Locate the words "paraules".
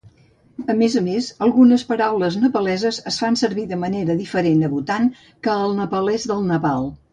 1.89-2.37